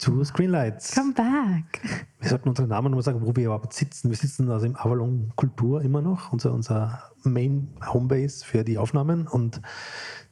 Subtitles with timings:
[0.00, 0.94] zu Screenlights.
[0.94, 1.82] Come back.
[2.20, 4.08] Wir sollten unsere Namen nur sagen, wo wir überhaupt sitzen.
[4.08, 9.26] Wir sitzen also im Avalon Kultur immer noch, unser, unser Main Homebase für die Aufnahmen.
[9.26, 9.60] Und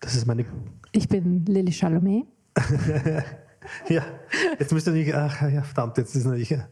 [0.01, 0.47] das ist meine.
[0.93, 2.25] Ich bin Lilly Chalamet.
[3.89, 4.03] ja,
[4.59, 5.15] jetzt müsst ihr nicht.
[5.15, 6.65] Ach ja, verdammt, jetzt ist natürlich äh,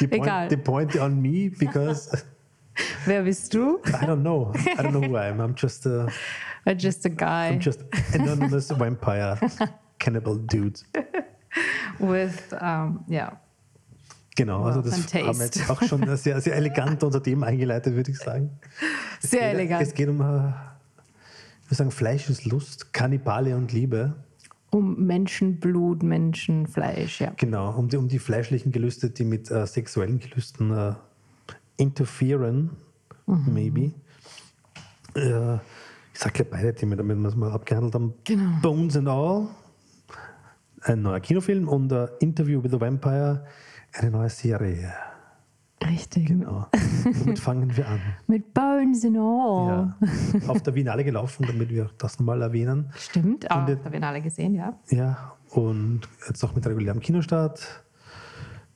[0.00, 0.50] die point, Egal.
[0.50, 2.10] the point on me, because
[3.06, 3.80] Wer bist du?
[3.86, 4.52] I don't know.
[4.54, 5.40] I don't know who I am.
[5.40, 6.06] I'm just a,
[6.66, 7.80] Uh, Just a guy I'm just
[8.12, 9.38] anonymous vampire
[9.98, 10.78] cannibal dude.
[11.98, 13.40] With, um, ja.
[14.36, 18.10] Genau, also das haben wir jetzt auch schon sehr, sehr elegant unter dem eingeleitet, würde
[18.10, 18.50] ich sagen.
[19.20, 19.82] Es Sehr geht, elegant.
[19.82, 24.14] Es geht um, äh, ich würde sagen, Fleisch ist Lust, Kannibale und Liebe.
[24.70, 27.32] Um Menschenblut, Menschenfleisch, ja.
[27.36, 30.92] Genau, um die, um die fleischlichen Gelüste, die mit äh, sexuellen Gelüsten äh,
[31.76, 32.70] interferieren,
[33.28, 33.52] Mhm.
[33.54, 33.92] maybe.
[35.14, 35.56] Äh,
[36.12, 38.14] ich sage ja beide Themen, damit wir es mal abgehandelt haben.
[38.24, 38.58] Genau.
[38.62, 39.48] Bones and All,
[40.82, 43.44] ein neuer Kinofilm und äh, Interview with the Vampire,
[43.92, 44.92] eine neue Serie.
[45.86, 46.26] Richtig.
[46.26, 46.66] Genau.
[47.04, 48.00] Womit fangen wir an?
[48.26, 49.68] Mit Bones and all.
[49.68, 50.48] Ja.
[50.48, 52.90] Auf der Biennale gelaufen, damit wir das nochmal erwähnen.
[52.96, 54.76] Stimmt, auch, haben wir alle gesehen, ja.
[54.88, 57.84] Ja, und jetzt auch mit regulärem Kinostart.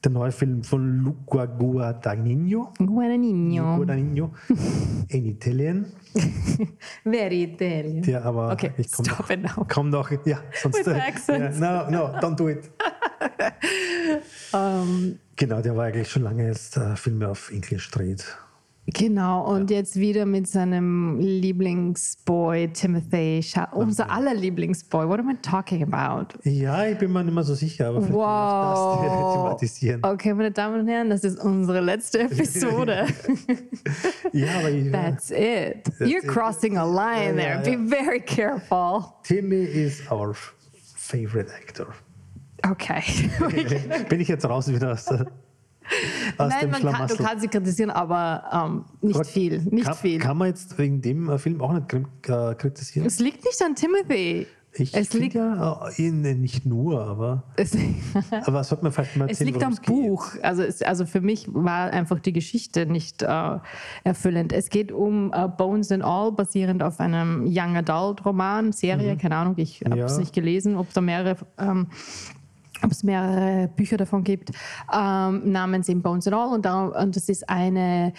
[0.04, 2.72] Der neue Film von Luca Guadagnino.
[2.78, 3.76] Guadagnino.
[3.76, 4.34] Guadagnino
[5.08, 5.86] in Italien.
[7.04, 8.02] Very Italian.
[8.02, 9.66] Der aber Okay, ich komm stop noch, it now.
[9.68, 10.84] Komm noch, ja, sonst.
[10.84, 11.60] With accents.
[11.60, 12.70] Ja, no, no, don't do it.
[14.52, 18.24] Ähm, Genau, der war eigentlich schon lange jetzt äh, Filme auf Englisch dreht.
[18.86, 25.08] Genau, und jetzt wieder mit seinem Lieblingsboy Timothy, Sha unser aller Lieblingsboy.
[25.08, 26.26] What am I talking about?
[26.44, 29.02] Ja, ich bin mir nicht mehr so sicher, aber vielleicht Wow.
[29.04, 30.00] das thematisieren.
[30.04, 33.06] Okay, meine Damen und Herren, das ist unsere letzte Episode.
[34.32, 35.86] Ja, aber ich, That's it.
[36.00, 36.28] You're it.
[36.28, 37.72] crossing a line Ja, there.
[37.72, 39.04] ja, Be very careful.
[39.22, 40.34] Timmy is our
[40.96, 41.86] favorite actor.
[42.64, 43.02] Okay.
[44.08, 45.26] bin ich jetzt raus wieder aus, der-
[46.38, 49.58] aus Nein, dem man kann, du kannst sie kritisieren, aber ähm, nicht Aber viel.
[49.70, 50.18] Nicht kann, viel.
[50.18, 53.06] Kann man jetzt wegen dem äh, Film auch nicht äh, kritisieren?
[53.06, 54.46] es liegt nicht an Timothy.
[54.74, 57.76] Ich es liegt, ja äh, nicht nur, aber, es,
[58.46, 59.80] aber sollte man vielleicht mal es erzählen, liegt am es.
[59.80, 60.28] Buch.
[60.40, 63.58] Also, es, also für mich war einfach die Geschichte nicht äh,
[64.02, 64.50] erfüllend.
[64.54, 69.36] Es geht um äh, Bones and All, basierend auf einem Young Adult Roman, Serie, keine
[69.36, 70.16] Ahnung, ich habe es Mhm.
[70.16, 70.18] Ja.
[70.20, 71.36] nicht gelesen, ob da mehrere.
[71.58, 71.88] Ähm,
[72.84, 74.50] ob es mehrere Bücher davon gibt,
[74.92, 76.48] ähm, namens eben Bones and All.
[76.52, 78.12] Und, da, und das ist eine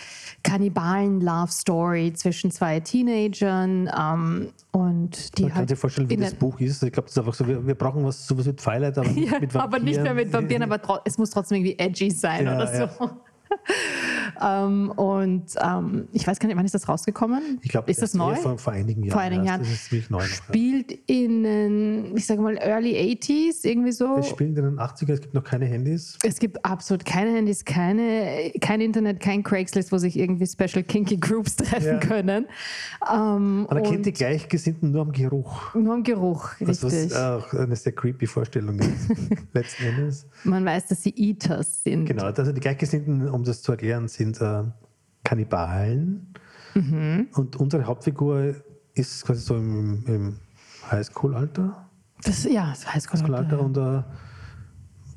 [0.44, 3.90] Kannibalen-Love-Story zwischen zwei Teenagern.
[3.98, 6.82] Ähm, und die Man kann halt sich vorstellen, wie in das Buch ist.
[6.84, 9.32] Ich glaube, das ist einfach so, wir, wir brauchen was, sowas wie Twilight, aber nicht
[9.32, 9.62] ja, mit Vampiren.
[9.62, 13.10] aber nicht mehr mit Vampiren, aber es muss trotzdem irgendwie edgy sein Ja, oder so.
[14.42, 17.60] Ähm, und ähm, ich weiß gar nicht, wann ist das rausgekommen?
[17.62, 18.36] Ich glaube, ist das neu?
[18.36, 19.12] Vor, vor einigen Jahren.
[19.14, 19.44] Vor einigen.
[19.46, 19.62] Jahren.
[19.62, 20.22] Das ist neu noch.
[20.22, 20.28] Ja.
[20.28, 24.18] Spielt in, den, ich sage mal, Early 80s, irgendwie so.
[24.18, 26.18] Es spielt in den 80er, es gibt noch keine Handys.
[26.24, 31.18] Es gibt absolut keine Handys, keine, kein Internet, kein Craigslist, wo sich irgendwie Special Kinky
[31.18, 31.98] Groups treffen Ja.
[32.00, 32.46] können.
[33.12, 35.74] Ähm, Man erkennt die Gleichgesinnten nur am Geruch.
[35.76, 37.12] nur im Geruch, Das richtig.
[37.12, 39.10] was auch eine sehr creepy Vorstellung ist,
[39.54, 40.26] letzten Endes.
[40.44, 42.06] Man weiß, dass sie Eaters sind.
[42.06, 44.64] Genau, also die Gleichgesinnten, um das zu erklären, sind äh,
[45.24, 46.34] Kannibalen.
[46.74, 47.28] Mhm.
[47.34, 48.56] Und unsere Hauptfigur
[48.94, 50.40] ist quasi so im, im
[50.90, 51.90] Highschool-Alter.
[52.24, 54.04] Das, ja, das heißt Highschool-Alter und äh,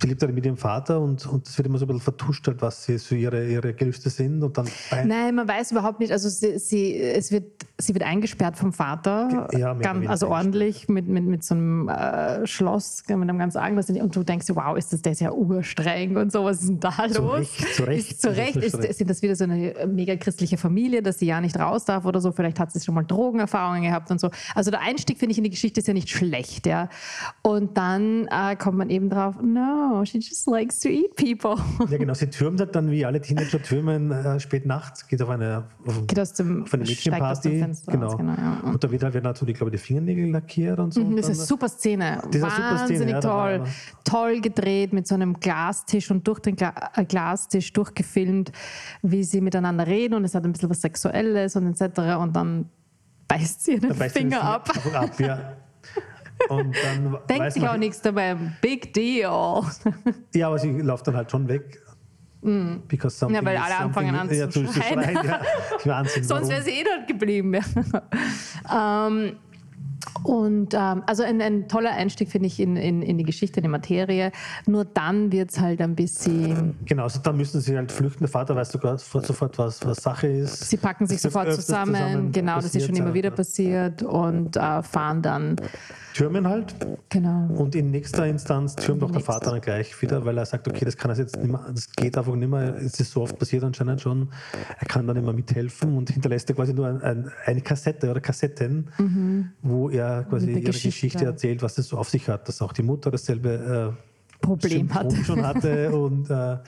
[0.01, 2.47] sie lebt halt mit ihrem Vater und, und es wird immer so ein bisschen vertuscht,
[2.47, 4.43] halt, was sie so ihre, ihre Gelüste sind.
[4.43, 4.69] Und dann
[5.05, 6.13] Nein, man weiß überhaupt nicht.
[6.13, 7.45] Also sie, sie, es wird,
[7.79, 11.89] sie wird eingesperrt vom Vater, ja, mehr ganz, also ordentlich mit, mit, mit so einem
[11.89, 13.77] äh, Schloss, mit einem ganz argen.
[13.77, 16.81] Und du denkst, wow, ist das, der ist ja urstreng und so, was ist denn
[16.81, 17.39] da Zu los?
[17.39, 21.03] Recht, zu Recht Ist, zu Recht ist, sind das wieder so eine mega christliche Familie,
[21.03, 22.33] dass sie ja nicht raus darf oder so.
[22.33, 24.31] Vielleicht hat sie schon mal Drogenerfahrungen gehabt und so.
[24.55, 26.89] Also der Einstieg, finde ich, in die Geschichte ist ja nicht schlecht, ja.
[27.43, 31.57] Und dann äh, kommt man eben drauf, no, she just likes to eat people.
[31.91, 35.29] ja, genau, sie türmt halt dann, wie alle Teenager türmen, äh, spät nachts, geht auf
[35.29, 37.65] eine, auf, Geht aus dem, auf eine Mädchenparty.
[37.87, 38.07] Genau.
[38.07, 38.61] raus, genau ja.
[38.65, 41.01] Und da wird halt, werden natürlich, glaube ich, die Fingernägel lackiert und so.
[41.01, 42.23] Mhm, und Das ist eine super Szene.
[42.25, 43.63] Das ist eine super Szene, Wahnsinnig ja,
[44.05, 44.41] toll.
[44.41, 48.53] gedreht mit so einem Glastisch und durch den Gla äh, Glastisch durchgefilmt,
[49.03, 51.99] wie sie miteinander reden und es hat ein bisschen was Sexuelles und etc.
[52.21, 52.69] Und dann
[53.29, 54.71] beißt sie ihren den Finger ab.
[54.95, 55.57] Ab, ja.
[56.49, 58.37] Und dann Denkt sich auch nichts dabei.
[58.61, 59.63] Big deal.
[60.35, 61.83] Ja, aber sie läuft dann halt schon weg.
[62.87, 63.45] Because something Mm.
[63.45, 65.19] Ja, weil alle anfangen an ja, zu schreien.
[65.25, 65.41] Ja.
[65.85, 67.55] Wahnsinn, Sonst wäre sie eh dort geblieben.
[67.55, 69.07] Ja.
[69.09, 69.37] ähm,
[70.27, 73.65] Und ähm, also ein, ein, toller Einstieg, finde ich, in, in, in, die Geschichte, in
[73.65, 74.33] die Materie.
[74.67, 76.77] Nur dann wird es halt ein bisschen.
[76.85, 78.21] Genau, also dann müssen sie halt flüchten.
[78.21, 80.69] Der Vater weiß sogar sofort, was, was Sache ist.
[80.69, 81.95] Sie packen sich sofort zusammen.
[81.95, 82.33] zusammen.
[82.33, 85.57] Genau, das ist schon immer wieder passiert und äh, fahren dann.
[86.17, 86.75] Türmen halt.
[87.11, 87.47] Genau.
[87.57, 90.87] Und in nächster Instanz türmt auch der Vater dann gleich wieder, weil er sagt, okay,
[90.87, 92.75] das kann er jetzt nicht mehr, das geht einfach nicht mehr.
[92.77, 94.31] Es ist so oft passiert anscheinend schon.
[94.79, 98.21] Er kann dann immer mithelfen und hinterlässt er quasi nur ein, ein, eine Kassette oder
[98.21, 99.51] Kassetten, mhm.
[99.61, 100.89] wo er quasi ihre Geschichte.
[100.89, 101.25] Geschichte.
[101.25, 105.13] erzählt, was das so auf sich hat, dass auch die Mutter dasselbe äh, Problem hat.
[105.25, 106.59] schon hatte und äh,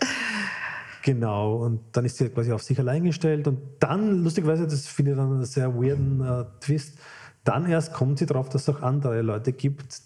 [1.03, 5.13] genau und dann ist sie quasi auf sich allein gestellt und dann lustigerweise, das finde
[5.13, 6.99] ich dann einen sehr weirden äh, Twist,
[7.45, 10.01] dann erst kommt sie darauf, dass es auch andere Leute gibt,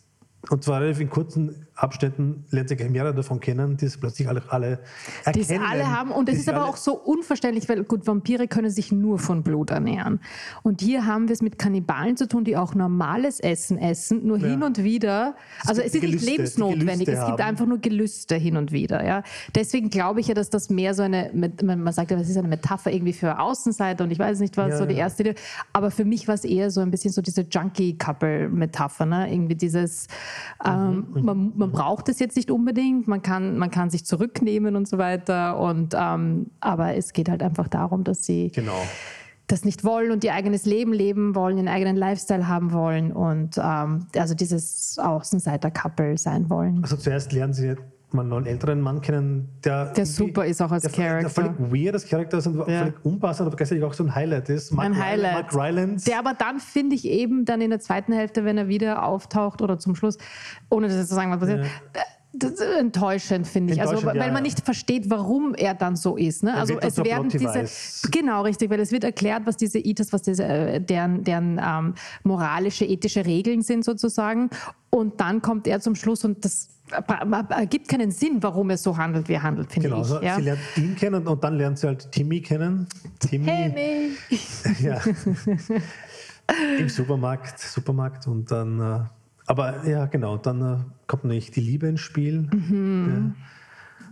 [0.51, 4.43] und zwar relativ in kurzen Abständen lernt gleich mehrere davon kennen, die es plötzlich alle,
[4.49, 4.81] alle
[5.25, 5.47] erkennen.
[5.47, 6.11] Die es alle haben.
[6.11, 9.71] Und es ist aber auch so unverständlich, weil gut, Vampire können sich nur von Blut
[9.71, 10.21] ernähren.
[10.63, 14.39] Und hier haben wir es mit Kannibalen zu tun, die auch normales Essen essen, nur
[14.39, 14.49] ja.
[14.49, 15.35] hin und wieder.
[15.67, 19.05] Also es ist Gelüste, nicht lebensnotwendig, es gibt einfach nur Gelüste hin und wieder.
[19.05, 19.23] Ja.
[19.55, 22.49] Deswegen glaube ich ja, dass das mehr so eine, man sagt ja, das ist eine
[22.49, 25.35] Metapher irgendwie für Außenseiter und ich weiß nicht, was ja, so die erste Idee.
[25.73, 29.33] Aber für mich war es eher so ein bisschen so diese Junkie-Couple-Metapher, ne?
[29.33, 30.07] irgendwie dieses
[30.65, 31.25] ähm, mhm.
[31.25, 34.99] man, man, braucht es jetzt nicht unbedingt, man kann, man kann sich zurücknehmen und so
[34.99, 35.59] weiter.
[35.59, 38.81] Und, ähm, aber es geht halt einfach darum, dass sie genau.
[39.47, 43.59] das nicht wollen und ihr eigenes Leben leben wollen, ihren eigenen Lifestyle haben wollen und
[43.59, 46.83] ähm, also dieses Außenseiter-Couple sein wollen.
[46.83, 47.77] Also zuerst lernen sie
[48.13, 51.21] mal einen älteren Mann kennen, der, der super ist auch als Charakter.
[51.21, 52.81] Der völlig weird als Charakter ist und ja.
[52.81, 54.73] völlig unpassend, aber gleichzeitig auch so ein Highlight ist.
[54.73, 55.33] Mark ein Highlight.
[55.35, 56.05] Mark Rylance.
[56.05, 59.63] Der aber dann, finde ich, eben dann in der zweiten Hälfte, wenn er wieder auftaucht
[59.63, 60.19] oder zum Schluss,
[60.71, 62.03] ohne das jetzt zu sagen, was passiert, ja.
[62.35, 63.81] Das ist enttäuschend, finde ich.
[63.81, 66.43] Also, weil ja, man nicht versteht, warum er dann so ist.
[66.43, 66.55] Ne?
[66.55, 67.67] Also es werden diese.
[68.11, 71.95] Genau, richtig, weil es wird erklärt, was diese Ethos, was diese, äh, deren, deren ähm,
[72.23, 74.49] moralische, ethische Regeln sind sozusagen.
[74.89, 76.69] Und dann kommt er zum Schluss und das
[77.51, 80.11] ergibt keinen Sinn, warum er so handelt, wie er handelt, finde genau, ich.
[80.11, 80.37] Also ja?
[80.37, 82.87] Sie lernt ihn kennen und dann lernt sie halt Timmy kennen.
[83.19, 83.47] Timmy.
[83.47, 84.11] Timmy.
[84.83, 85.01] ja.
[86.79, 89.01] Im Supermarkt, Supermarkt und dann, äh,
[89.53, 92.49] aber ja, genau, dann äh, kommt natürlich die Liebe ins Spiel.
[92.51, 93.35] Mhm.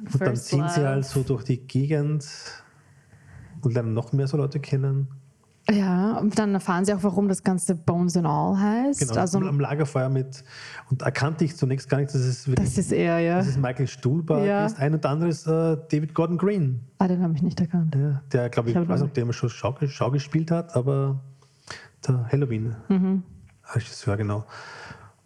[0.05, 0.13] Ja.
[0.13, 2.27] Und dann ziehen sie halt so durch die Gegend
[3.63, 5.09] und lernen noch mehr so Leute kennen.
[5.71, 9.01] Ja, und dann erfahren sie auch, warum das Ganze Bones and All heißt.
[9.01, 10.45] Genau, also, am Lagerfeuer mit,
[10.91, 13.39] und erkannte ich zunächst gar nicht, dass es wirklich, das ist er, ja.
[13.39, 14.67] Das ist Michael Stuhlbarg ja.
[14.67, 14.79] ist.
[14.79, 16.81] Ein und andere ist äh, David Gordon Green.
[16.99, 17.95] Ah, den habe ich nicht erkannt.
[17.95, 20.77] Ja, der, glaube ich, ich weiß nicht, ob der immer schon Schau, Schau, gespielt hat,
[20.77, 21.19] aber
[22.07, 24.19] der Halloween-Regisseur, mhm.
[24.19, 24.45] genau.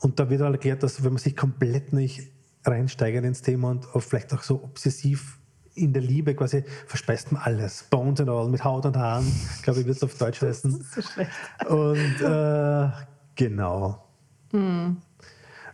[0.05, 2.31] Und da wird halt erklärt, dass wenn man sich komplett nicht
[2.62, 5.39] reinsteigert ins Thema und vielleicht auch so obsessiv
[5.75, 7.87] in der Liebe quasi verspeist man alles.
[7.89, 9.25] Bones and all, mit Haut und Haaren,
[9.62, 10.73] glaube ich, wird es auf Deutsch heißen.
[10.73, 11.31] Das ist so schlecht.
[11.71, 12.91] Und äh,
[13.35, 14.05] genau.
[14.51, 14.99] Hm.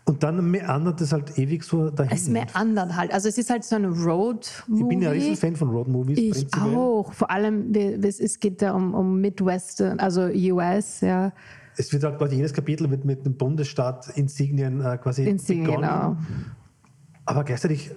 [0.05, 2.13] Und dann meandert es halt ewig so dahin.
[2.13, 3.13] Es meandert halt.
[3.13, 4.81] Also es ist halt so ein Road-Movie.
[4.81, 6.19] Ich bin ja ein Riesenfan von Road-Movies.
[6.19, 7.13] Ich auch.
[7.13, 11.33] Vor allem, es geht da um, um Midwestern, also US, ja.
[11.81, 15.89] Es wird halt quasi jedes Kapitel mit, mit einem Bundesstaat Insignien äh, quasi Insignien, begonnen.
[15.89, 16.17] Genau.
[17.25, 17.91] Aber gleichzeitig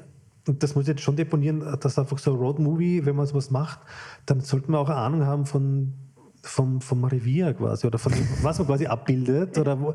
[0.47, 3.49] und das muss ich jetzt schon deponieren, dass einfach so ein Road-Movie, wenn man sowas
[3.49, 3.79] macht,
[4.25, 5.93] dann sollte man auch eine Ahnung haben von,
[6.41, 9.57] vom, vom Revier quasi oder von was man quasi abbildet.
[9.57, 9.93] Oder wo,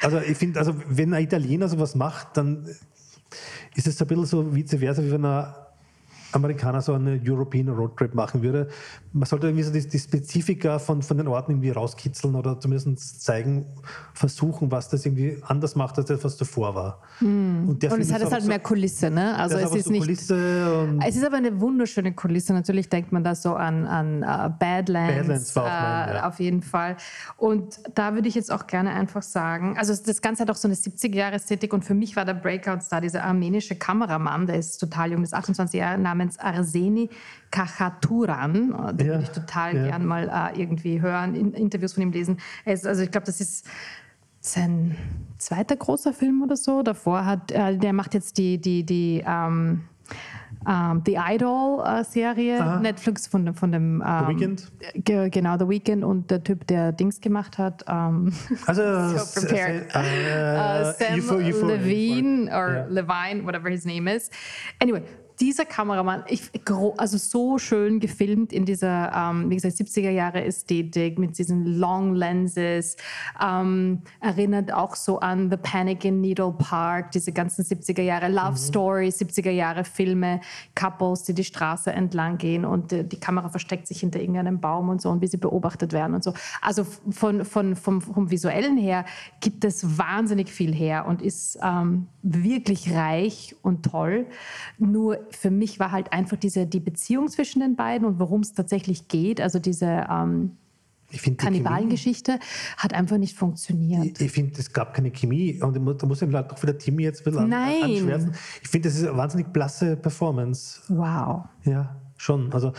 [0.00, 2.66] also ich finde, also wenn ein Italiener sowas macht, dann
[3.74, 5.71] ist es ein bisschen so vice versa, wie wenn er
[6.32, 8.68] Amerikaner so einen European Roadtrip machen würde.
[9.12, 13.22] Man sollte irgendwie so die, die Spezifika von, von den Orten irgendwie rauskitzeln oder zumindest
[13.22, 13.66] zeigen,
[14.14, 17.02] versuchen, was das irgendwie anders macht, als das, was davor war.
[17.20, 17.68] Mm.
[17.68, 19.36] Und, und es hat halt so, mehr Kulisse, ne?
[19.36, 20.08] Also es ist so nicht.
[20.08, 20.30] es
[21.16, 22.54] ist aber eine wunderschöne Kulisse.
[22.54, 26.28] Natürlich denkt man da so an, an uh, Badlands, Badlands war auch mein, ja.
[26.28, 26.96] auf jeden Fall.
[27.36, 30.68] Und da würde ich jetzt auch gerne einfach sagen, also das Ganze hat auch so
[30.68, 35.22] eine 70er-Jahre-Ästhetik und für mich war der Breakout-Star dieser armenische Kameramann, der ist total jung,
[35.22, 37.10] ist 28 Jahre, Name namens Arseni
[37.50, 38.96] Kachaturan.
[38.96, 39.86] Den ja, würde ich total ja.
[39.88, 42.38] gern mal äh, irgendwie hören, in, Interviews von ihm lesen.
[42.64, 43.66] Ist, also ich glaube, das ist
[44.40, 44.96] sein
[45.38, 46.82] zweiter großer Film oder so.
[46.82, 49.82] Davor hat, äh, der macht jetzt die, die, die ähm,
[50.68, 54.72] ähm, The Idol-Serie, äh, Netflix von, von dem ähm, The Weekend.
[54.94, 57.84] Ge genau, The Weekend und der Typ, der Dings gemacht hat.
[57.88, 58.32] Ähm,
[58.66, 59.86] also so prepared.
[59.94, 62.86] Uh, Sam Eupho Levine or yeah.
[62.88, 64.30] Levine, whatever his name is.
[64.80, 65.02] Anyway,
[65.42, 66.50] dieser Kameramann, ich,
[66.96, 72.14] also so schön gefilmt in dieser, ähm, wie gesagt, 70er Jahre Ästhetik mit diesen Long
[72.14, 72.96] Lenses,
[73.44, 78.52] ähm, erinnert auch so an The Panic in Needle Park, diese ganzen 70er Jahre Love
[78.52, 78.56] mhm.
[78.56, 80.40] Story, 70er Jahre Filme.
[80.74, 84.88] Couples, die die Straße entlang gehen und die, die Kamera versteckt sich hinter irgendeinem Baum
[84.88, 86.34] und so und wie sie beobachtet werden und so.
[86.60, 89.04] Also von, von, vom, vom Visuellen her
[89.40, 94.26] gibt es wahnsinnig viel her und ist ähm, wirklich reich und toll.
[94.78, 98.52] Nur für mich war halt einfach diese, die Beziehung zwischen den beiden und worum es
[98.52, 100.56] tatsächlich geht, also diese ähm,
[101.36, 102.38] Kannibalengeschichte
[102.76, 104.20] hat einfach nicht funktioniert.
[104.20, 107.04] Ich, ich finde, es gab keine Chemie und da muss ich vielleicht doch wieder Timmy
[107.04, 107.82] jetzt bisschen Nein.
[107.82, 108.34] anschwärzen.
[108.62, 110.80] Ich finde, das ist eine wahnsinnig blasse Performance.
[110.88, 111.44] Wow.
[111.64, 112.52] Ja, schon.
[112.52, 112.72] Also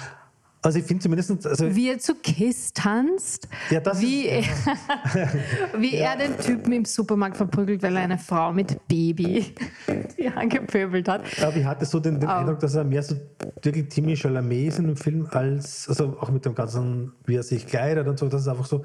[0.63, 1.45] also ich finde zumindest...
[1.45, 5.29] Also wie er zu Kiss tanzt, ja, das wie, ist, er,
[5.77, 6.13] wie ja.
[6.13, 9.53] er den Typen im Supermarkt verprügelt, weil er eine Frau mit Baby
[10.17, 11.21] die angepöbelt hat.
[11.41, 12.31] Aber ich hatte so den, den oh.
[12.31, 13.15] Eindruck, dass er mehr so
[13.61, 17.43] wirklich Timmy Chalamet ist in dem Film, als, also auch mit dem ganzen, wie er
[17.43, 18.83] sich kleidet und so, das ist einfach so,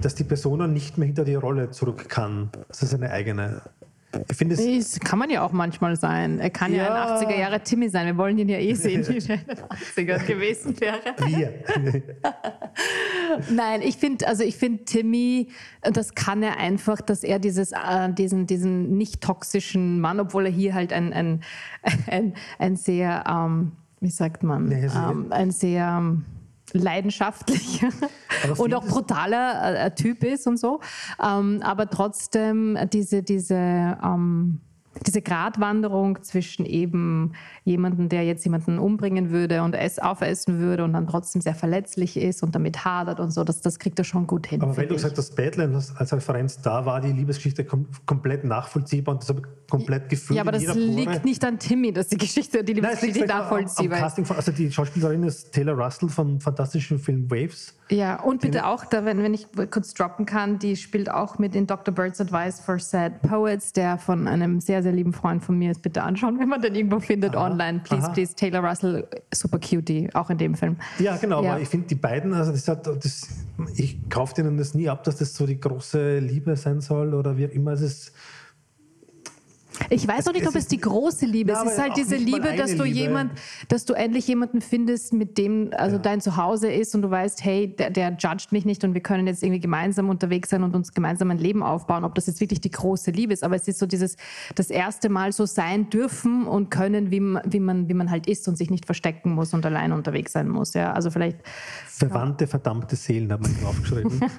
[0.00, 2.50] dass die Person nicht mehr hinter die Rolle zurück kann.
[2.68, 3.62] Das ist eine eigene
[4.28, 5.00] ich finde es.
[5.00, 6.38] kann man ja auch manchmal sein.
[6.38, 8.06] Er kann ja, ja ein 80er Jahre Timmy sein.
[8.06, 11.00] Wir wollen ihn ja eh sehen, wie er in den 80ern gewesen wäre.
[11.26, 11.52] Wir.
[13.50, 15.48] Nein, ich finde, also ich finde Timmy,
[15.80, 20.52] das kann er einfach, dass er dieses, äh, diesen, diesen nicht toxischen Mann, obwohl er
[20.52, 21.40] hier halt ein, ein,
[22.06, 26.16] ein, ein sehr, ähm, wie sagt man, nee, ähm, ein sehr
[26.72, 27.88] leidenschaftlicher
[28.58, 30.80] und auch brutaler äh, Typ ist und so.
[31.22, 34.60] Ähm, aber trotzdem diese, diese ähm,
[35.06, 37.32] diese Gratwanderung zwischen eben
[37.64, 42.16] jemanden, der jetzt jemanden umbringen würde und es aufessen würde und dann trotzdem sehr verletzlich
[42.16, 44.60] ist und damit hadert und so, das, das kriegt er schon gut hin.
[44.62, 49.14] Aber wenn du gesagt hast, Badlands als Referenz, da war die Liebesgeschichte kom komplett nachvollziehbar
[49.14, 50.36] und das habe ich komplett gefühlt.
[50.36, 54.30] Ja, aber das liegt nicht an Timmy, dass die Geschichte, die Liebesgeschichte nachvollziehbar ist.
[54.30, 57.74] Also die Schauspielerin ist Taylor Russell vom fantastischen Film Waves.
[57.88, 61.54] Ja, und bitte auch, da, wenn, wenn ich kurz droppen kann, die spielt auch mit
[61.54, 61.94] in Dr.
[61.94, 65.82] Bird's Advice for Sad Poets, der von einem sehr, sehr lieben Freund von mir ist.
[65.82, 67.80] Bitte anschauen, wenn man den irgendwo findet aha, online.
[67.80, 68.12] Please, aha.
[68.12, 68.34] please.
[68.34, 70.76] Taylor Russell, super cutie, auch in dem Film.
[70.98, 71.52] Ja, genau, ja.
[71.52, 73.28] aber ich finde die beiden, also das hat, das,
[73.76, 77.36] ich kaufe denen das nie ab, dass das so die große Liebe sein soll oder
[77.36, 77.72] wie auch immer.
[77.72, 78.12] Es ist
[79.90, 81.62] ich weiß auch nicht, ob es die große Liebe ist.
[81.64, 82.98] es ist halt diese Liebe, dass du Liebe.
[82.98, 83.32] jemand,
[83.68, 86.02] dass du endlich jemanden findest, mit dem also ja.
[86.02, 89.26] dein Zuhause ist und du weißt, hey, der, der judgt mich nicht und wir können
[89.26, 92.04] jetzt irgendwie gemeinsam unterwegs sein und uns gemeinsam ein Leben aufbauen.
[92.04, 94.16] Ob das jetzt wirklich die große Liebe ist, aber es ist so dieses
[94.54, 98.48] das erste Mal so sein dürfen und können, wie, wie man wie man halt ist
[98.48, 100.74] und sich nicht verstecken muss und allein unterwegs sein muss.
[100.74, 101.38] Ja, also vielleicht
[101.86, 102.48] verwandte ja.
[102.48, 104.20] verdammte Seelen hat man draufgeschrieben.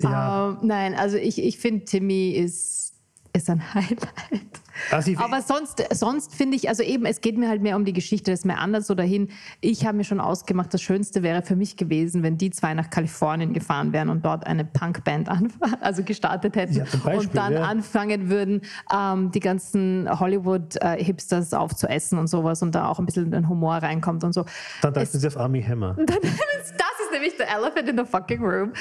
[0.00, 0.50] ja.
[0.50, 2.87] Uh, nein, also ich, ich finde, Timmy ist
[3.38, 4.60] ist ein Highlight.
[4.90, 7.92] Also Aber sonst, sonst finde ich, also eben, es geht mir halt mehr um die
[7.92, 9.28] Geschichte, das ist mir anders so dahin.
[9.60, 12.90] Ich habe mir schon ausgemacht, das Schönste wäre für mich gewesen, wenn die zwei nach
[12.90, 15.28] Kalifornien gefahren wären und dort eine Punkband
[15.80, 17.62] also gestartet hätten ja, Beispiel, und dann ja.
[17.62, 18.62] anfangen würden,
[18.94, 24.24] ähm, die ganzen Hollywood-Hipsters aufzuessen und sowas und da auch ein bisschen den Humor reinkommt
[24.24, 24.44] und so.
[24.82, 25.96] Dann dachten sie auf Army Hammer.
[26.06, 28.72] das ist nämlich der Elephant in the fucking room.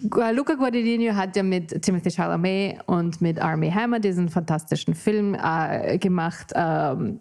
[0.00, 5.98] Luca Guadagnino hat ja mit Timothy Chalamet und mit Army Hammer diesen fantastischen Film äh,
[5.98, 6.52] gemacht.
[6.54, 7.20] Ähm,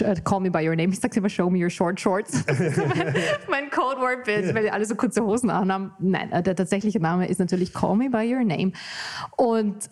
[0.00, 0.92] äh, Call Me By Your Name.
[0.92, 2.44] Ich sage immer, Show Me Your Short Shorts.
[2.48, 3.14] mein,
[3.48, 5.92] mein Codeword, weil die alle so kurze Hosen anhaben.
[5.98, 8.72] Nein, äh, der tatsächliche Name ist natürlich Call Me By Your Name.
[9.36, 9.90] Und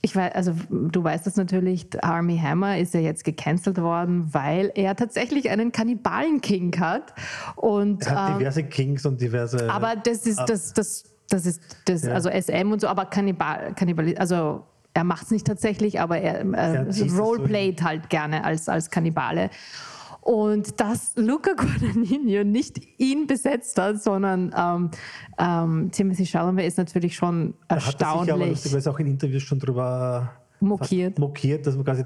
[0.00, 4.70] ich weiß, also du weißt das natürlich, Army Hammer ist ja jetzt gecancelt worden, weil
[4.76, 7.14] er tatsächlich einen Kannibalen-King hat.
[7.56, 9.68] Und, er hat ähm, diverse Kings und diverse.
[9.70, 12.12] Aber das ist das, das das ist das, ja.
[12.12, 16.40] also SM und so, aber Kannibal, Kannibal also er macht es nicht tatsächlich, aber er,
[16.40, 19.50] äh, roleplayt so halt gerne als, als Kannibale.
[20.20, 24.90] Und dass Luca Guadagnino nicht ihn besetzt hat, sondern ähm,
[25.38, 28.28] ähm, Timothy Chalamet ist natürlich schon erstaunlich.
[28.28, 31.18] Er hat sich aber, du auch in Interviews schon drüber mokiert.
[31.18, 32.04] mokiert, dass man quasi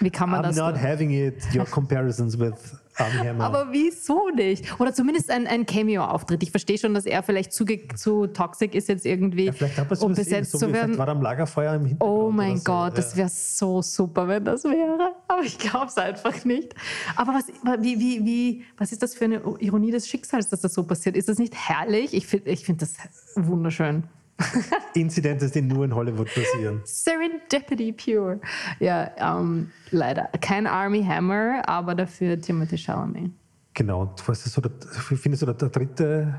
[0.00, 2.54] Wie kann man I'm das not having it, your comparisons with
[2.96, 4.80] aber wieso nicht?
[4.80, 6.42] Oder zumindest ein, ein Cameo-Auftritt.
[6.44, 7.64] Ich verstehe schon, dass er vielleicht zu,
[7.96, 10.96] zu toxisch ist jetzt irgendwie, ja, um besetzt so zu werden.
[10.96, 12.64] War am Lagerfeuer im Hintergrund oh mein so.
[12.64, 12.96] Gott, ja.
[12.96, 15.12] das wäre so super, wenn das wäre.
[15.26, 16.74] Aber ich glaube es einfach nicht.
[17.16, 17.48] Aber was,
[17.82, 21.16] wie, wie, wie, was ist das für eine Ironie des Schicksals, dass das so passiert?
[21.16, 22.14] Ist das nicht herrlich?
[22.14, 22.94] Ich finde ich find das
[23.34, 24.04] wunderschön.
[24.94, 26.80] Inzidente, die nur in Hollywood passieren.
[26.84, 28.40] Serendipity pure.
[28.80, 30.28] Ja, ähm, leider.
[30.40, 33.30] Kein Army Hammer, aber dafür Timothy Chalamet.
[33.74, 34.72] Genau, was ist so der,
[35.10, 36.34] ich finde so der, der dritte,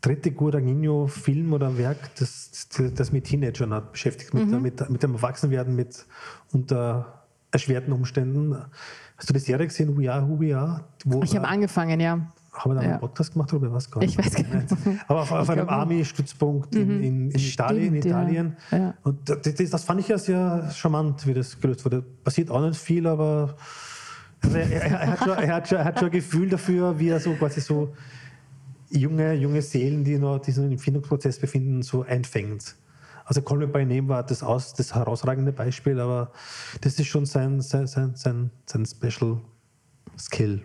[0.00, 4.62] dritte Guadagnino-Film oder Werk, das, das mit Teenagern hat beschäftigt, mit, mhm.
[4.62, 6.06] mit, mit dem Erwachsenwerden, mit
[6.52, 8.56] unter erschwerten Umständen.
[9.16, 10.84] Hast du die Serie gesehen, We Are Who We Are?
[11.04, 12.26] Wo, ich habe angefangen, ja.
[12.56, 12.98] Haben wir da einen ja.
[12.98, 14.02] Podcast gemacht oder was gar?
[14.02, 14.74] Ich weiß gar nicht.
[15.08, 17.02] Aber auf, auf einem Army-Stützpunkt in, mhm.
[17.02, 17.94] in, in, Italien.
[17.94, 18.56] In Italien.
[18.70, 18.94] Ja.
[19.02, 22.02] Und das, das, fand ich ja sehr charmant, wie das gelöst wurde.
[22.24, 23.56] Passiert auch nicht viel, aber
[24.42, 27.08] also er, er, hat schon, er, hat schon, er hat schon ein Gefühl dafür, wie
[27.08, 27.94] er so quasi so
[28.90, 32.76] junge, junge Seelen, die noch diesen Empfindungsprozess befinden, so einfängt.
[33.24, 36.30] Also Call By Name war das, aus, das herausragende Beispiel, aber
[36.80, 39.40] das ist schon sein, sein, sein, sein, sein Special
[40.16, 40.62] Skill.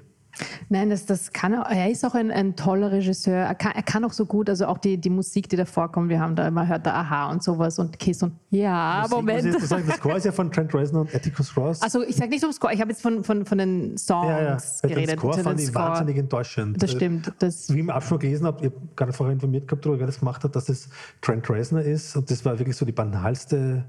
[0.69, 1.61] Nein, das, das kann er.
[1.69, 3.35] Er ist auch ein, ein toller Regisseur.
[3.35, 6.09] Er kann, er kann auch so gut, also auch die, die Musik, die da vorkommt.
[6.09, 9.55] Wir haben da immer hört da Aha und sowas und Kiss und ja, Musik, Moment.
[9.55, 11.81] Was sagen, das Score ist ja von Trent Reznor und Atticus Ross.
[11.81, 14.41] Also ich sage nicht um Score, ich habe jetzt von, von, von den Songs ja,
[14.41, 14.57] ja.
[14.81, 15.11] geredet.
[15.11, 15.85] Den Score fand ich Score.
[15.85, 16.81] wahnsinnig enttäuschend.
[16.81, 17.31] Das stimmt.
[17.39, 20.19] Das Wie ich im Abschluss gelesen habe, ich habe gerade vorher informiert gehabt, wer das
[20.19, 20.89] gemacht hat, dass es
[21.21, 23.85] Trent Reznor ist und das war wirklich so die banalste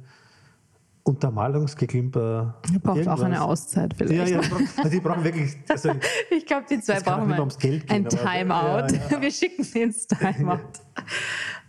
[1.05, 2.61] Untermalungsgeklimper.
[2.73, 4.31] Du brauchst auch eine Auszeit vielleicht.
[4.31, 5.57] Ja, ja, also die brauchen wirklich.
[5.69, 5.91] Also,
[6.31, 8.87] ich glaube, die zwei brauchen ein, gehen, ein Timeout.
[8.87, 9.21] Ja, ja.
[9.21, 10.59] Wir schicken sie ins Timeout.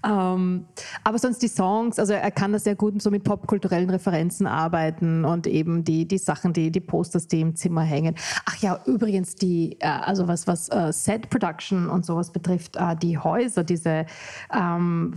[0.03, 0.65] Ähm,
[1.03, 5.25] aber sonst die Songs, also er kann das sehr gut so mit popkulturellen Referenzen arbeiten
[5.25, 8.15] und eben die, die Sachen, die, die Posters, die im Zimmer hängen.
[8.45, 12.95] Ach ja, übrigens die, äh, also was, was uh, Set Production und sowas betrifft, uh,
[12.95, 14.05] die Häuser, diese
[14.53, 15.15] ähm,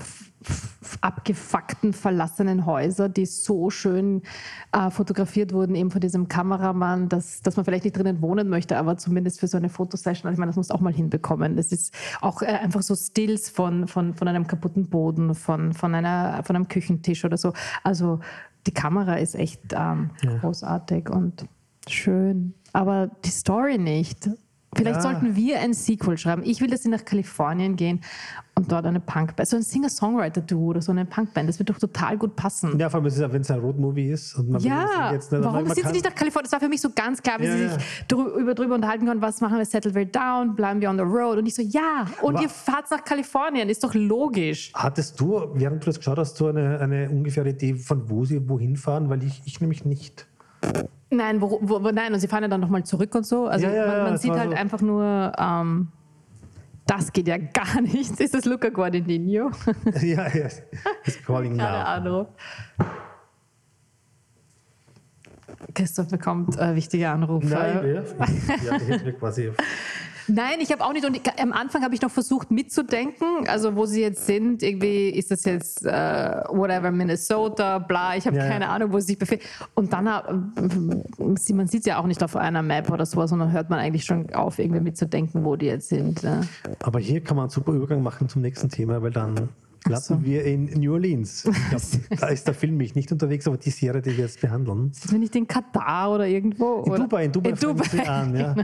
[1.00, 4.22] abgefuckten, verlassenen Häuser, die so schön
[4.72, 8.76] äh, fotografiert wurden, eben von diesem Kameramann, dass, dass man vielleicht nicht drinnen wohnen möchte,
[8.76, 11.56] aber zumindest für so eine Fotosession, also ich meine, das muss auch mal hinbekommen.
[11.56, 15.94] Das ist auch äh, einfach so Stills von, von, von einem kaputten Boden, von, von,
[15.94, 17.52] einer, von einem Küchentisch oder so.
[17.82, 18.20] Also
[18.66, 20.36] die Kamera ist echt ähm, ja.
[20.38, 21.46] großartig und
[21.88, 24.28] schön, aber die Story nicht.
[24.76, 25.02] Vielleicht ja.
[25.02, 26.42] sollten wir ein Sequel schreiben.
[26.44, 28.00] Ich will, dass sie nach Kalifornien gehen
[28.54, 31.48] und dort eine Punkband, so ein Singer-Songwriter-Duo oder so eine Punkband.
[31.48, 32.78] Das wird doch total gut passen.
[32.78, 34.34] Ja, vor allem, wenn es ein Roadmovie ist.
[34.34, 36.44] Und man ja, jetzt nicht, warum sind sie nicht nach Kalifornien?
[36.44, 37.74] Das war für mich so ganz klar, wie ja, sie ja.
[37.74, 41.02] sich drüber, drüber unterhalten können, was machen wir, Settle Settleville Down, bleiben wir on the
[41.02, 41.38] road.
[41.38, 44.72] Und ich so, ja, und Aber ihr fahrt nach Kalifornien, ist doch logisch.
[44.74, 48.48] Hattest du, während du das geschaut hast, so eine, eine ungefähre Idee, von wo sie
[48.48, 49.10] wohin fahren?
[49.10, 50.26] Weil ich, ich nämlich nicht.
[51.10, 53.46] Nein, wo, wo, nein, und sie fahren ja dann nochmal zurück und so.
[53.46, 54.56] Also ja, ja, man, man sieht halt so.
[54.56, 55.88] einfach nur, ähm,
[56.86, 58.18] das geht ja gar nicht.
[58.20, 59.50] Ist das Luca Guadagnino?
[60.02, 60.46] ja, ja.
[61.04, 62.26] Ist calling Keine Ahnung.
[65.74, 67.46] Christoph bekommt äh, wichtige Anrufe.
[67.46, 68.04] Nein,
[68.64, 69.52] ja, ich hätte quasi
[70.28, 71.04] Nein, ich habe auch nicht.
[71.04, 74.62] Und am Anfang habe ich noch versucht mitzudenken, also wo sie jetzt sind.
[74.62, 78.16] Irgendwie ist das jetzt äh, whatever Minnesota, bla.
[78.16, 78.70] Ich habe ja, keine ja.
[78.70, 79.44] Ahnung, wo sie sich befinden.
[79.74, 83.52] Und dann äh, man sieht es ja auch nicht auf einer Map oder so, sondern
[83.52, 86.22] hört man eigentlich schon auf, irgendwie mitzudenken, wo die jetzt sind.
[86.22, 86.40] Ja.
[86.82, 89.48] Aber hier kann man einen super Übergang machen zum nächsten Thema, weil dann
[89.86, 90.24] landen so.
[90.24, 91.42] wir in New Orleans.
[91.70, 91.82] Glaub,
[92.20, 94.92] da ist der Film mich nicht unterwegs, aber die Serie, die wir jetzt behandeln.
[94.92, 96.82] Sind wir nicht in Katar oder irgendwo?
[96.82, 96.98] In oder?
[97.04, 98.08] Dubai, in Dubai, in Dubai.
[98.08, 98.54] An, ja.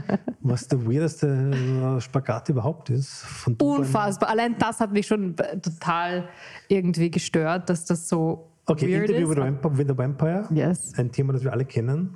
[0.41, 3.25] Was der weirdeste Spagat überhaupt ist.
[3.61, 4.29] Unfassbar.
[4.29, 6.29] Allein das hat mich schon total
[6.67, 8.49] irgendwie gestört, dass das so.
[8.65, 10.47] Okay, Interview with, Vampire, with the Vampire.
[10.51, 10.93] Yes.
[10.97, 12.15] Ein Thema, das wir alle kennen,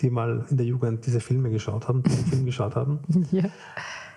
[0.00, 3.00] die mal in der Jugend diese Filme geschaut haben, diesen Film geschaut haben.
[3.32, 3.44] ja.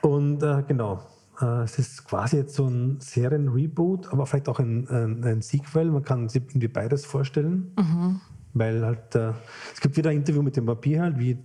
[0.02, 4.88] Und äh, genau, äh, es ist quasi jetzt so ein Serien-Reboot, aber vielleicht auch ein,
[4.89, 5.86] ein, ein, Sequel.
[5.86, 8.19] Man kann sich irgendwie beides vorstellen, mhm.
[8.54, 9.32] weil halt äh,
[9.73, 11.38] es gibt wieder ein Interview mit dem Papier halt, wie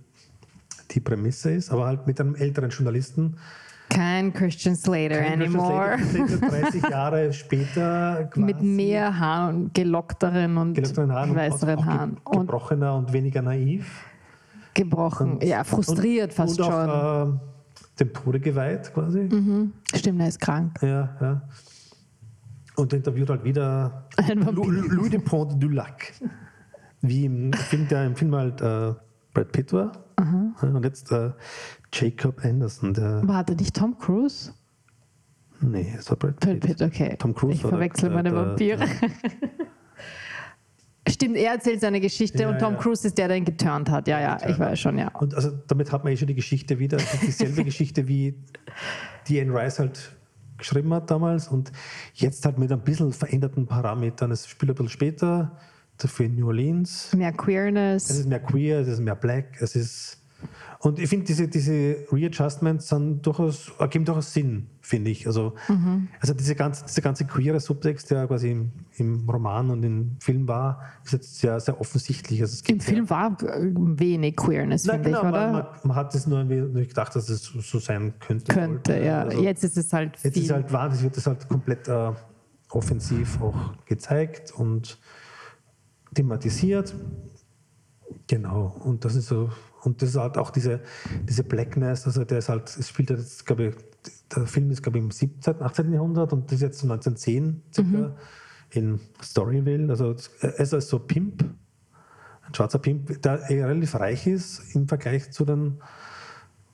[0.91, 3.37] die Prämisse ist, aber halt mit einem älteren Journalisten.
[3.89, 5.95] Kein Christian Slater Kein anymore.
[5.97, 8.25] Christian Slater, 30 Jahre später.
[8.31, 8.45] Quasi.
[8.45, 12.17] Mit mehr Haaren, gelockteren und gelockteren Haaren weißeren und Haaren.
[12.29, 14.05] gebrochener und, und weniger naiv.
[14.73, 16.89] Gebrochen, und, ja, frustriert und, fast schon.
[16.89, 17.54] Auch, äh,
[17.99, 19.29] dem Tode geweiht quasi.
[19.31, 19.73] Mhm.
[19.93, 20.77] Stimmt, er ist krank.
[20.81, 21.41] Ja, ja.
[22.75, 26.13] Und interviewt halt wieder Louis de Pont du Lac.
[27.01, 28.93] Wie im Film, der im Film halt äh,
[29.33, 29.91] Brad Pitt war.
[30.17, 30.55] Aha.
[30.61, 31.31] Und jetzt äh,
[31.93, 32.93] Jacob Anderson.
[32.93, 34.51] Der war der nicht Tom Cruise?
[35.61, 36.59] Nee, es war Brad Pitt.
[36.59, 37.15] Brad Pitt, okay.
[37.17, 38.85] Tom Cruise ich verwechsel meine Vampire.
[41.07, 42.79] Stimmt, er erzählt seine Geschichte ja, und Tom ja.
[42.79, 44.07] Cruise ist der, der ihn geturnt hat.
[44.07, 45.09] Ja, ja, ich weiß schon, ja.
[45.09, 48.35] Und also damit hat man eh schon die Geschichte wieder, dieselbe Geschichte wie
[49.27, 50.15] die Anne Rice halt
[50.57, 51.71] geschrieben hat damals und
[52.13, 54.31] jetzt halt mit ein bisschen veränderten Parametern.
[54.31, 55.57] Es spielt ein bisschen später,
[55.97, 57.13] dafür in New Orleans.
[57.13, 58.09] Mehr Queerness.
[58.09, 60.24] Es ist mehr queer, es ist mehr black, es ist
[60.79, 65.25] und ich finde, diese, diese Readjustments sind durchaus, ergeben durchaus Sinn, finde ich.
[65.25, 66.09] Also, mhm.
[66.19, 70.47] also diese ganze, dieser ganze queere Subtext, der quasi im, im, Roman und im Film
[70.47, 72.41] war, ist jetzt sehr, sehr offensichtlich.
[72.41, 75.51] Also Im Film war wenig Queerness, finde genau, ich, oder?
[75.51, 78.53] Man, man, hat es nur gedacht, dass es so sein könnte.
[78.53, 79.05] Könnte, sollte.
[79.05, 79.23] ja.
[79.23, 81.87] Also jetzt ist es halt Jetzt ist es halt wahr, das wird das halt komplett
[81.87, 82.11] äh,
[82.69, 84.99] offensiv auch gezeigt und
[86.13, 86.93] thematisiert.
[88.27, 89.49] Genau, und das ist so,
[89.85, 90.81] und das ist halt auch diese,
[91.23, 93.75] diese Blackness, also der ist halt, es spielt jetzt, glaube ich,
[94.35, 95.93] der Film ist, glaube ich, im 17., 18.
[95.93, 98.13] Jahrhundert und das ist jetzt 1910 circa mhm.
[98.71, 99.89] in Storyville.
[99.89, 105.31] Also er ist also so Pimp, ein schwarzer Pimp, der relativ reich ist im Vergleich
[105.31, 105.81] zu den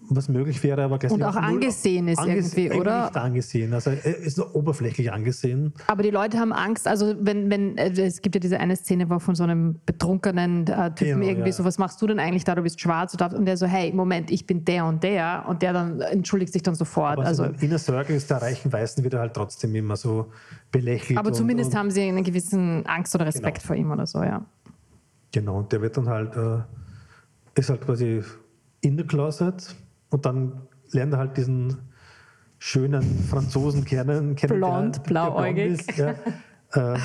[0.10, 3.06] was möglich wäre, aber gleich Und auch angesehen ist anges irgendwie, oder?
[3.06, 5.74] Nicht angesehen, also er ist nur oberflächlich angesehen.
[5.88, 9.10] Aber die Leute haben Angst, also wenn, wenn, äh, es gibt ja diese eine Szene,
[9.10, 11.54] wo von so einem betrunkenen äh, Typen genau, irgendwie ja.
[11.54, 14.32] so, was machst du denn eigentlich da, du bist schwarz und der so, hey, Moment,
[14.32, 17.18] ich bin der und der und der dann entschuldigt sich dann sofort.
[17.18, 20.32] Aber also, so Inner Circles der reichen Weißen wird er halt trotzdem immer so
[20.72, 21.20] belächelt.
[21.20, 23.68] Aber zumindest und, haben sie einen gewissen Angst oder Respekt genau.
[23.68, 24.46] vor ihm oder so, ja.
[25.32, 26.60] Genau, und der wird dann halt, äh,
[27.56, 28.22] ist halt quasi
[28.82, 29.76] in the closet
[30.12, 31.78] und dann lernt er halt diesen
[32.60, 34.36] schönen Franzosen kennen.
[34.36, 35.86] blond, der, blauäugig.
[35.98, 36.16] Der
[36.76, 36.94] ja.
[36.94, 37.00] äh,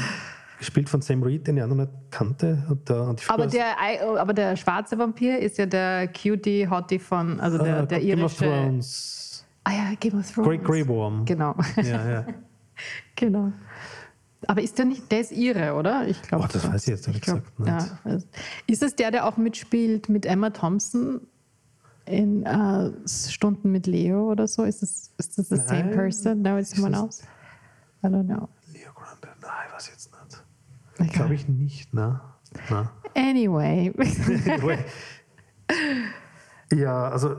[0.58, 2.62] gespielt von Sam Reed, den ich auch noch nicht kannte.
[2.68, 2.90] Und
[3.28, 3.76] aber, der,
[4.18, 8.18] aber der schwarze Vampir ist ja der Cutie Hottie von, also der, uh, der Game
[8.18, 8.44] irische...
[8.44, 9.46] Game of Thrones.
[9.64, 10.48] Ah ja, Game of Thrones.
[10.48, 11.24] Great Grey Worm.
[11.24, 11.54] Genau.
[11.76, 12.26] Ja, ja.
[13.16, 13.52] genau.
[14.46, 16.06] Aber ist der nicht, der ist ihre, oder?
[16.06, 16.44] Ich glaube.
[16.44, 17.68] Oh, das weiß ich jetzt ehrlich gesagt nicht.
[17.68, 18.18] Ja.
[18.66, 21.20] Ist es der, der auch mitspielt mit Emma Thompson
[22.06, 24.64] in uh, Stunden mit Leo oder so?
[24.64, 25.66] Ist das, ist das the Nein.
[25.66, 26.42] same person?
[26.42, 27.24] No, it's someone else?
[28.02, 28.48] I don't know.
[28.72, 29.28] Leo Grande?
[29.40, 30.10] Nein, was jetzt
[30.98, 31.12] nicht.
[31.12, 32.20] Glaube ich nicht, ne?
[32.70, 32.90] Na.
[33.14, 33.92] Anyway.
[34.46, 34.78] anyway.
[36.72, 37.36] Ja, also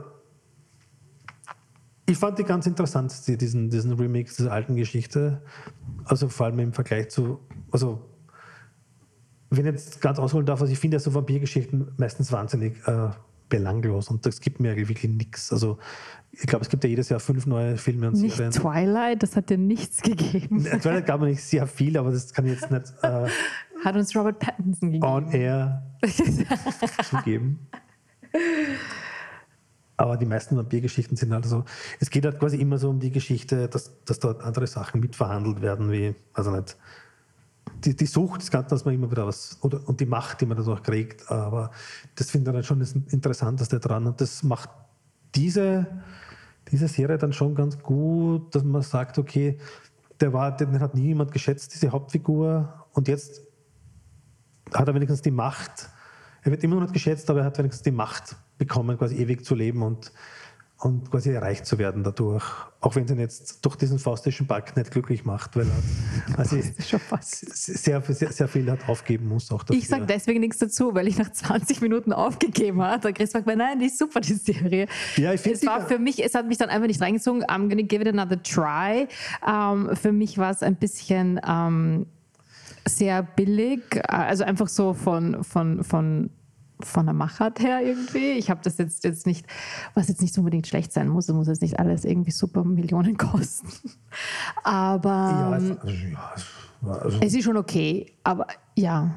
[2.06, 5.42] ich fand die ganz interessant, diesen, diesen Remix dieser alten Geschichte.
[6.04, 8.08] Also vor allem im Vergleich zu, also
[9.50, 13.10] wenn ich jetzt ganz ausholen darf, also ich finde ja so Vampirgeschichten meistens wahnsinnig äh,
[13.48, 15.52] belanglos und das gibt mir wirklich nichts.
[15.52, 15.78] Also
[16.32, 18.52] ich glaube, es gibt ja jedes Jahr fünf neue Filme und nicht Serien.
[18.52, 20.64] Twilight, das hat dir nichts gegeben.
[20.64, 22.92] Twilight gab mir nicht sehr viel, aber das kann ich jetzt nicht.
[23.02, 23.28] Äh,
[23.84, 25.04] hat uns Robert Pattinson gegeben.
[25.04, 25.82] On air
[27.10, 27.66] zugeben.
[29.96, 31.64] Aber die meisten Vampirgeschichten sind halt so,
[31.98, 35.60] es geht halt quasi immer so um die Geschichte, dass, dass dort andere Sachen mitverhandelt
[35.60, 36.76] werden, wie, also nicht,
[37.84, 40.46] die, die Sucht des Ganzen, dass man immer wieder was, oder, und die Macht, die
[40.46, 41.30] man dadurch kriegt.
[41.30, 41.70] Aber
[42.14, 44.06] das finde ich dann schon das Interessanteste dran.
[44.06, 44.70] Und das macht
[45.34, 45.86] diese,
[46.70, 49.58] diese Serie dann schon ganz gut, dass man sagt, okay,
[50.20, 52.86] der war, den hat nie jemand geschätzt, diese Hauptfigur.
[52.92, 53.42] Und jetzt
[54.74, 55.88] hat er wenigstens die Macht.
[56.42, 59.44] Er wird immer noch nicht geschätzt, aber er hat wenigstens die Macht bekommen, quasi ewig
[59.44, 60.12] zu leben und
[60.80, 62.44] und quasi erreicht zu werden dadurch.
[62.80, 66.56] Auch wenn es ihn jetzt durch diesen faustischen Pakt nicht glücklich macht, weil er also
[66.60, 69.50] sehr, sehr, sehr, viel hat aufgeben muss.
[69.50, 73.00] Auch Ich sage deswegen nichts dazu, weil ich nach 20 Minuten aufgegeben habe.
[73.00, 74.86] Der Chris sagt mir, nein, die ist super, die Serie.
[75.16, 77.42] Ja, ich es war für mich, es hat mich dann einfach nicht reingezogen.
[77.44, 79.08] I'm gonna give it another try.
[79.44, 82.06] Um, ähm, für mich war es ein bisschen um, ähm,
[82.86, 86.30] sehr billig, also einfach so von, von, von
[86.80, 88.32] von der Machart her irgendwie.
[88.32, 89.46] Ich habe das jetzt, jetzt nicht,
[89.94, 93.16] was jetzt nicht unbedingt schlecht sein muss, es muss jetzt nicht alles irgendwie super Millionen
[93.18, 93.68] kosten.
[94.62, 96.32] Aber ja, also, ja,
[97.00, 99.14] also, es ist schon okay, aber ja,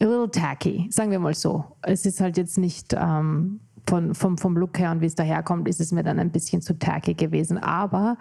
[0.00, 1.64] a little tacky, sagen wir mal so.
[1.82, 5.68] Es ist halt jetzt nicht ähm, von, vom, vom Look her und wie es daherkommt,
[5.68, 8.16] ist es mir dann ein bisschen zu tacky gewesen, aber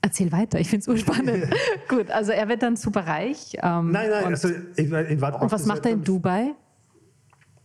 [0.00, 1.48] Erzähl weiter, ich finde es urspannend.
[1.88, 3.54] Gut, also er wird dann super reich.
[3.60, 6.54] Ähm, nein, nein, also ich, ich, Und was macht er in Dubai?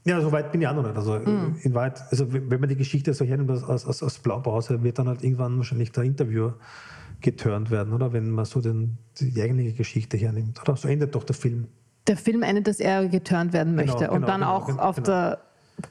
[0.05, 0.95] Ja, so weit bin ich auch noch nicht.
[0.95, 1.57] Also, mm.
[1.63, 5.07] in weit, also wenn man die Geschichte so hernimmt aus, aus, aus Blaupause, wird dann
[5.07, 6.55] halt irgendwann wahrscheinlich der Interviewer
[7.21, 8.11] geturnt werden, oder?
[8.11, 10.61] Wenn man so den, die eigentliche Geschichte hernimmt.
[10.61, 11.67] Oder so endet doch der Film.
[12.07, 14.67] Der Film endet, dass er geturnt werden genau, möchte genau, und genau, dann genau, auch
[14.67, 15.39] genau, auf der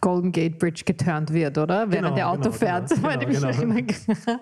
[0.00, 1.90] Golden Gate Bridge geturnt wird, oder?
[1.90, 2.90] Während genau, der Auto genau, fährt.
[3.02, 4.38] Genau, genau.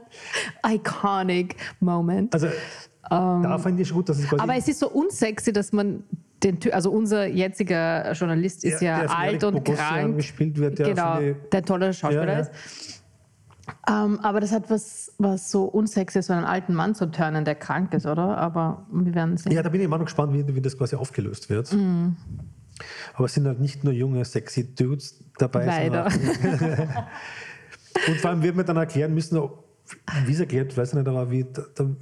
[0.66, 2.34] Iconic Moment.
[2.34, 4.32] Also, ähm, da fand ich gut, dass es.
[4.38, 6.04] Aber es ist so unsexy, dass man
[6.42, 10.16] den, also unser jetziger Journalist ist ja, ja alt und Bogosian krank.
[10.16, 11.18] gespielt wird, der genau,
[11.52, 12.50] der tolle Schauspieler ja, ist.
[13.88, 17.44] Ähm, aber das hat was, was so unsexy ist, so einen alten Mann zu turnen,
[17.44, 18.36] der krank ist, oder?
[18.38, 19.52] Aber wir werden sehen.
[19.52, 21.72] Ja, da bin ich immer noch gespannt, wie, wie das quasi aufgelöst wird.
[21.72, 22.16] Mm.
[23.14, 25.66] Aber es sind halt nicht nur junge, sexy Dudes dabei.
[25.66, 26.06] Leider.
[28.08, 29.40] und vor allem wird man dann erklären müssen,
[30.26, 31.46] wie es erklärt, weiß ich nicht, aber wie,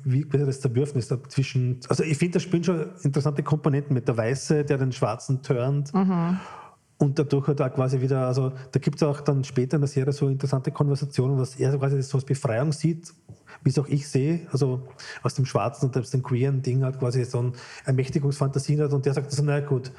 [0.05, 1.81] wie das Zerwürfnis zwischen.
[1.89, 4.09] Also, ich finde, da spielen schon interessante Komponenten mit.
[4.09, 5.93] Der Weiße, der den Schwarzen turnt.
[5.95, 6.39] Mhm.
[6.99, 9.89] Und dadurch hat er quasi wieder, also da gibt es auch dann später in der
[9.89, 13.15] Serie so interessante Konversationen, dass er quasi das so als Befreiung sieht,
[13.63, 14.89] wie es auch ich sehe, also
[15.23, 17.53] aus dem Schwarzen und aus dem queeren Ding hat quasi so ein
[17.85, 19.93] Ermächtigungsfantasien hat und der sagt, so, na gut,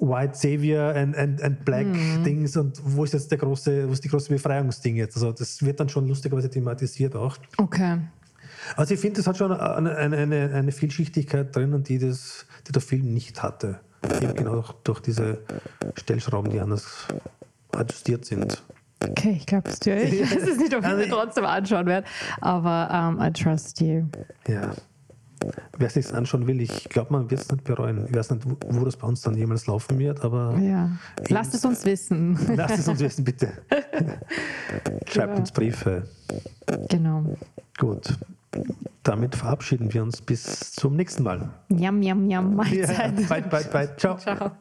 [0.00, 2.24] White Savior and, and, and Black mhm.
[2.24, 5.16] Dings und wo ist jetzt der große, wo ist die große Befreiungsding jetzt?
[5.16, 7.36] Also das wird dann schon lustigerweise thematisiert auch.
[7.58, 7.98] Okay.
[8.76, 12.82] Also ich finde, das hat schon eine, eine, eine, Vielschichtigkeit drin, die, das, die der
[12.82, 13.80] Film nicht hatte.
[14.20, 15.38] Eben genau durch diese
[15.96, 17.06] Stellschrauben, die anders
[17.72, 18.62] adjustiert sind.
[19.02, 20.02] Okay, ich glaube es dir.
[20.02, 22.06] Ich weiß es nicht, ob ich also, mir trotzdem anschauen werde,
[22.40, 24.04] aber um, I trust you.
[24.46, 24.72] Ja.
[25.78, 28.06] Wer es sich anschauen will, ich glaube, man wird es nicht bereuen.
[28.08, 30.58] Ich weiß nicht, wo das bei uns dann jemals laufen wird, aber.
[30.58, 30.90] Ja.
[31.28, 32.38] Lasst es uns wissen.
[32.54, 33.52] Lasst es uns wissen, bitte.
[35.06, 36.04] Schreibt uns Briefe.
[36.88, 37.24] Genau.
[37.78, 38.14] Gut.
[39.02, 41.48] Damit verabschieden wir uns bis zum nächsten Mal.
[41.68, 42.56] Yum, yum, yum.
[42.56, 43.18] Mahlzeit.
[43.18, 43.96] Ja, bye, bye, bye.
[43.96, 44.18] Ciao.
[44.18, 44.52] Ciao.